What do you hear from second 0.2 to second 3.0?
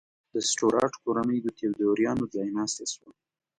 د سټورات کورنۍ د تیودوریانو ځایناستې